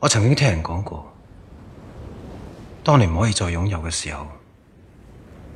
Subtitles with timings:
[0.00, 1.12] 我曾經聽人講過，
[2.82, 4.26] 當你唔可以再擁有嘅時候，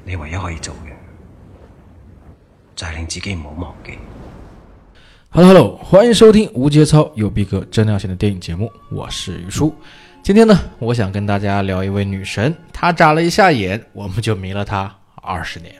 [0.04, 0.92] 你唯一可以做嘅
[2.76, 3.98] 就係令自己唔好忘記。
[5.30, 9.74] Hello Hello，欢迎收听无节操有逼格真亮线的电影节目，我是于叔。
[10.22, 15.74] 今天呢，我想跟大家聊一位女神，她眨了一下眼，我们就迷了她二十年。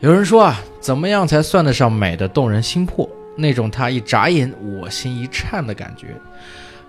[0.00, 3.08] 有人说啊，怎么样才算得上美的动人心魄？
[3.36, 6.08] 那种她一眨眼，我心一颤的感觉。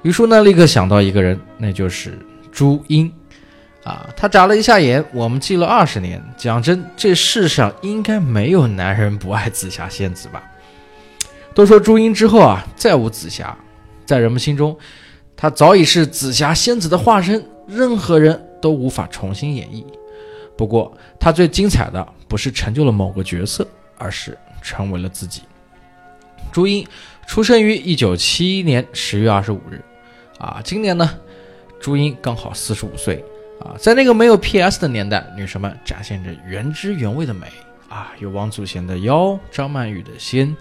[0.04, 2.18] 于叔呢，立刻想到一个人，那就是
[2.52, 3.12] 朱茵。
[3.84, 6.22] 啊，她眨了一下眼，我们记了二十年。
[6.36, 10.44] 讲真，这世上应该没有男人不爱紫霞仙子吧？
[11.54, 13.58] 都说朱茵之后啊，再无紫霞，
[14.06, 14.78] 在人们心中，
[15.36, 19.86] 她早已是紫霞仙子的化身，任何人都无法重新演绎。
[20.58, 23.66] 不过，她最精彩的不是成就了某个角色，
[23.98, 25.44] 而是成为了自己。
[26.52, 26.88] 朱茵
[27.28, 29.84] 出生于一九七一年十月二十五日，
[30.40, 31.10] 啊，今年呢，
[31.80, 33.24] 朱茵刚好四十五岁，
[33.60, 37.48] 啊，在那个没有 PS 的年代，女神们展现着原汁原味的美，
[37.90, 40.56] 啊，有王祖贤的妖，张曼玉的仙。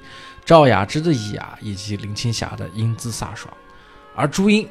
[0.44, 3.52] 赵雅芝的雅以及林青霞的英姿飒爽，
[4.14, 4.68] 而朱茵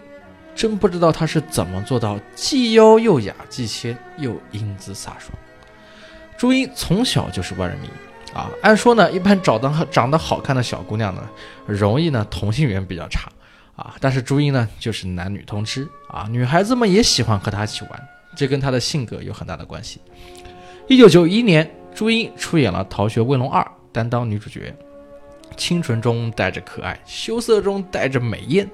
[0.56, 5.34] 真不知道她是怎么做到既妖又雅，既仙又英姿飒爽。
[6.38, 7.90] 朱茵从小就是万人迷
[8.36, 11.24] 啊，按说呢，一般长得长得好看的小姑娘呢，
[11.66, 13.32] 容易呢同性缘比较差
[13.78, 20.02] 啊，但是朱茵呢就是男女通吃啊，女孩子们也喜欢和她一起玩，这跟她的性格有很大的关系。
[20.88, 24.76] 一九九一年，朱茵出演了《逃学威龙二》，担当女主角。
[25.56, 28.70] 清纯中带着可爱，羞涩中带着美艳，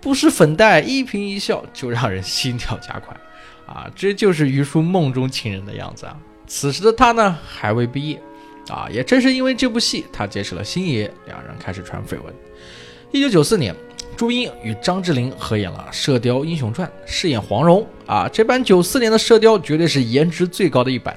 [0.00, 3.16] 不施粉黛，一颦一笑就让人 心跳加快，
[3.66, 6.16] 啊，这就是于叔梦中情人的样子啊！
[6.48, 8.20] 此时的他呢，还未毕业，
[8.68, 12.34] 啊，也正是因为这部戏，他结识了星爷，两人开始传绯闻。
[13.12, 13.74] 一九九四年，
[14.16, 21.16] 朱茵与张智霖合演了《射雕英雄传》，饰演黄蓉，啊，这版九四年的射雕绝对是颜值最高的一版。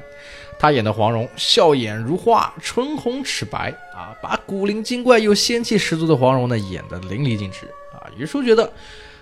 [0.59, 8.09] 他演的黄蓉笑眼如花，唇红齿白啊，把古灵精怪又仙气十足的黄蓉呢演得淋漓尽致啊。
[8.17, 8.71] 于叔觉得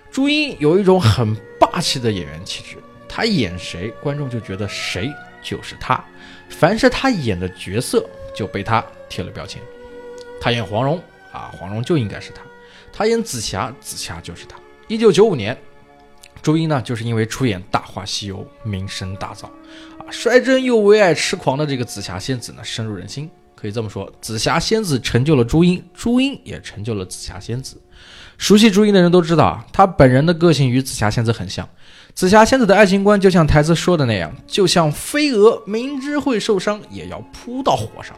[0.09, 2.77] 朱茵有一种很霸气的演员气质，
[3.09, 5.11] 她演谁，观众就觉得谁
[5.43, 6.01] 就是她，
[6.49, 9.61] 凡是他演的角色就被他贴了标签。
[10.39, 11.01] 他演黄蓉
[11.31, 12.41] 啊，黄蓉就应该是他；
[12.93, 14.57] 他演紫霞，紫霞就是他。
[14.87, 15.57] 一九九五年。
[16.41, 19.45] 朱茵呢，就是因为出演《大话西游》名声大噪，
[19.97, 23.27] 啊，率真又为爱痴狂的这个紫霞仙子呢，深入人心。
[23.55, 27.81] 可以这么说，紫霞仙子成就了朱茵，朱茵也成就了紫霞仙子。
[28.37, 31.67] 熟悉朱茵的人都知道啊，她本人的个性与紫霞仙子很像。
[32.15, 38.15] 紫霞仙子的爱情观就像台词说的那样，就像飞蛾，明知会受伤，也要扑到火上。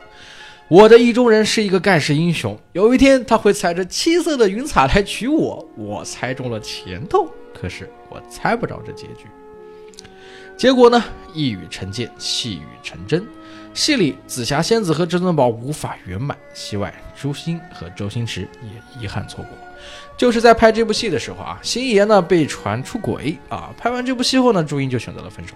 [0.67, 7.27] 我的意中人是一个盖世英雄，有一天他会踩着七色的云彩来娶我，我猜中了前头。
[7.59, 9.25] 可是我猜不着这结局。
[10.57, 11.03] 结果呢？
[11.35, 13.23] 一语成谶，细语成真。
[13.75, 19.51] 戏里紫霞仙子和至尊宝无法圆满，戏外朱茵和周星驰也遗憾错过。
[20.17, 23.71] 就是在拍这部戏的时候啊，星爷呢被传出轨啊。
[23.77, 25.53] 拍完这部戏后呢，朱茵就选择了分手。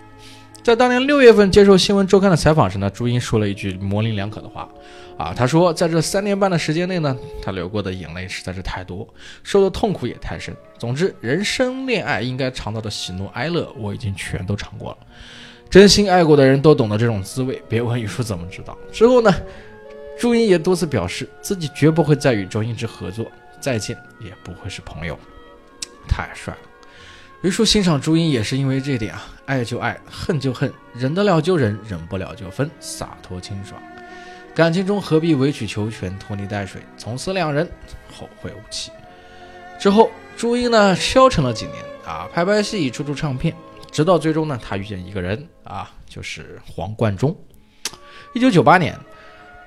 [0.64, 4.70] 在当年六月份接受《新闻周刊》的采访时呢，朱茵说了一句模棱两可的话，
[5.18, 9.08] 啊，她说在这三年半的时间内呢，她流过的眼泪实在是太多，
[9.42, 10.56] 受的痛苦也太深。
[10.78, 14.98] 总之，人生恋爱应该尝到的喜怒哀乐，我已经全都尝过了。
[15.68, 18.78] 真心爱过的人都懂得这种滋味，别问玉叔怎么知道。
[18.92, 19.34] 之后呢，
[20.20, 23.26] 朱茵也多次表示自己绝不会再与周星驰合作，
[23.60, 25.18] 再见也不会是朋友。
[26.08, 26.71] 太帅了。
[27.42, 33.82] 于叔欣赏朱茵也是因为这点啊，爱就爱，恨就恨，忍得了就忍，忍不了就分，洒脱清爽。
[34.54, 36.80] 感情中何必委曲求全，拖泥带水？
[36.98, 37.68] 从此两人
[38.16, 38.92] 后会无期。
[39.80, 43.56] 之后，朱茵呢消沉了几年啊，拍拍戏，出出唱片，
[43.92, 47.36] 直到最终呢，她遇见一个人啊，就是黄贯中。
[48.36, 48.96] 一九九八年，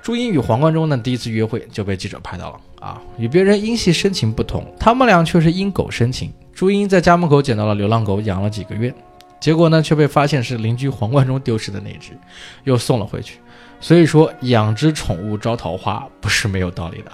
[0.00, 6.32] 朱茵与黄贯中呢第一次约会就被记者拍到了啊，与别人因戏生情不同，他们俩却是因狗生情。
[6.54, 8.94] 朱茵在家门口捡到了流浪狗，养了几个月，
[9.40, 12.16] 结果呢却被发现是邻居黄贯中丢失的那只，
[12.62, 13.40] 又送了回去。
[13.80, 17.10] 所以说，养只宠物招桃花不是没有道理的。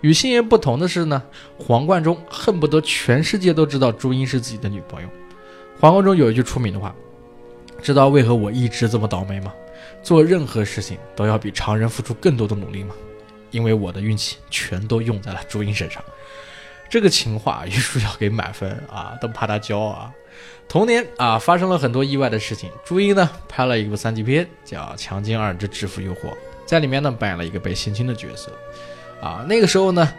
[0.00, 1.22] 与星爷不同的是呢，
[1.56, 5.08] 黄贯中恨不得全世界都知道朱茵是自己的女朋友。
[5.78, 6.92] 黄贯中有一句出名的话
[7.80, 9.52] ：“知道为何我一直这么倒霉吗？
[10.02, 12.94] 做任何事情都要比常人付出更多的努力吗？
[13.52, 16.02] 因为我的运气全都用在了朱茵身上。”
[16.92, 20.12] 这个情话， 玉叔要给满分啊，都怕他骄傲啊。
[20.68, 22.70] 同年啊，发生了很多意外的事情。
[22.84, 26.16] 朱茵呢，拍了一部三级片，叫《强奸二之制服诱惑》，
[26.66, 28.52] 在里面呢，扮演了一个被性侵的角色。
[29.22, 30.12] 啊，那个时候呢，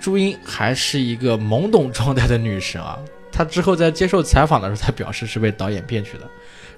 [0.00, 2.96] 朱茵还是一个懵懂状态的女神啊。
[3.32, 6.30] 她之后在接受采访的时候，她表示是被导演骗去的。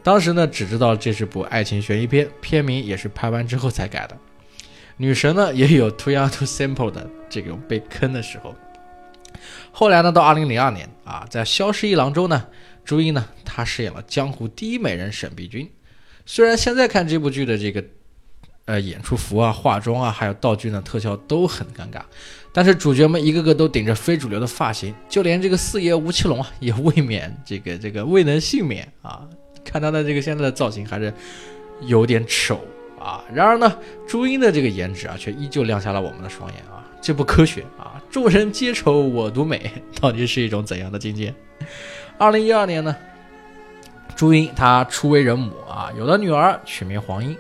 [0.02, 4.16] 当时呢，只知道这是部爱情悬疑片，片名也是拍完之后才改的。
[4.96, 8.54] 女神呢，也有 too young too simple 的这种被坑的时候。
[9.78, 12.46] 后来呢，到二零零二年啊，在《消失一郎》中呢，
[12.82, 15.70] 朱茵呢，她饰演了江湖第一美人沈碧君。
[16.25, 17.84] 虽然现在看这部剧的这个
[18.64, 22.00] 呃演出服啊、化妆啊，还有道具呢、特效都很尴尬，
[22.55, 29.28] 但是主角们一个个都顶着非主流的发型，就连这个四爷吴奇隆啊，也未免这个这个未能幸免啊。
[29.62, 31.12] 看他的这个现在的造型还是
[31.82, 32.64] 有点丑
[32.99, 33.23] 啊。
[33.31, 33.78] 然而呢，
[34.08, 36.82] 朱茵的这个颜值啊，却依旧亮瞎了我们的双眼啊。
[37.02, 38.02] 这不科学啊！
[38.16, 39.70] 众人皆丑我独美，
[40.00, 41.34] 到底是一种怎样的境界？
[42.16, 42.96] 二零一二年呢，
[44.16, 47.36] 朱茵她初为人母啊，有了女儿，取名黄英。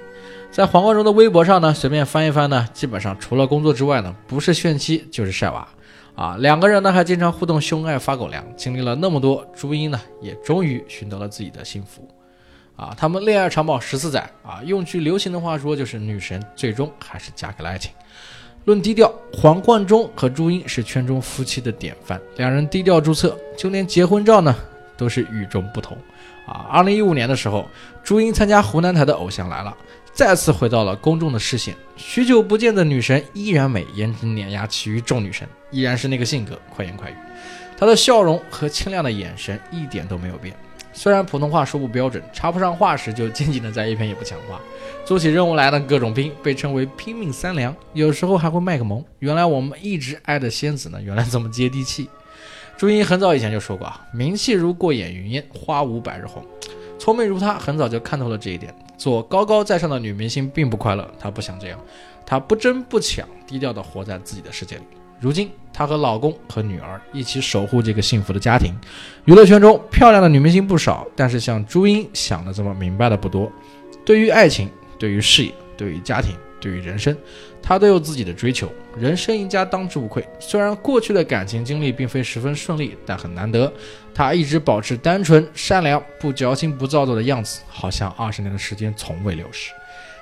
[0.50, 5.66] 在黄贯中的微博上呢，随便翻一翻呢，基本上除了工作之外呢，不是炫妻就是晒娃
[6.14, 6.36] 啊。
[6.40, 8.44] 两个人呢还经常互动秀爱发狗粮。
[8.54, 12.06] 经历了那么多，朱茵呢也终于寻得了自己的幸福
[12.76, 12.94] 啊。
[12.94, 17.90] 他们恋爱长跑十四载啊，用句流行的话说，就是女神最终还是嫁给了爱情。
[18.66, 24.52] 论低调，黄贯中和朱茵是圈中夫妻的典范，两人低调注册，就连结婚照呢
[24.96, 25.96] 都是与众不同
[26.48, 26.66] 啊。
[26.68, 27.68] 二零一五年的时候，
[28.02, 29.70] 朱茵参加湖南台的《偶像来了》。
[30.12, 37.14] 再次回到了公众的视线，许久不见的女神依然美，颜值碾压其余众女神，依然是那个性格，快言快语。
[37.78, 40.56] 她的笑容和清亮的眼神一点都没有变。
[40.96, 44.58] 虽然普通话说不标准，插不上话时就静静的在一边也不讲话，
[45.04, 49.04] 做起任务来呢各种拼，被称为拼命三娘，有时候还会卖个萌。
[49.18, 52.08] 原来我们一直爱的仙子呢，原来这么接地气。
[52.78, 56.42] 朱茵很早以前就说过啊，名气如过眼云烟，花无百日红。
[56.98, 58.74] 聪明如她，很早就看透了这一点。
[58.96, 61.78] 做高高在上的女明星并不快乐，她不想这样，
[62.24, 64.82] 她不争不抢，低调的活在自己的世界里。
[65.20, 68.74] 如今，她和老公和女儿一起守护这个幸福的家庭。
[69.24, 73.50] 娱乐圈中漂亮的女明星不少，但是像朱茵想的这么明白的不多。
[74.04, 77.16] 对于爱情，对于事业，对于家庭，对于人生，
[77.62, 78.70] 她都有自己的追求。
[78.96, 80.26] 人生赢家当之无愧。
[80.38, 83.72] 虽然过去的感情经历并非十分顺利，但很难得。
[84.14, 89.72] 她一直保持单纯、善良、不矫情、不造作的样子，好像二十年的时间从未流逝。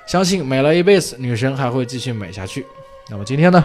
[0.07, 2.65] 相信美了一辈子，女神还会继续美下去。
[3.09, 3.63] 那么今天呢，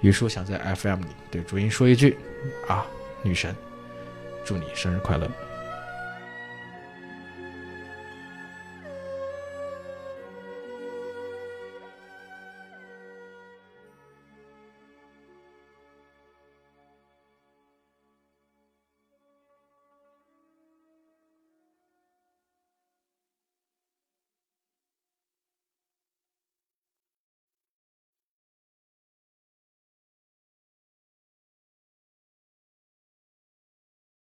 [0.00, 2.16] 于叔想在 FM 里对朱茵说一句：
[2.68, 2.86] 啊，
[3.22, 3.54] 女神，
[4.44, 5.28] 祝你生日快乐！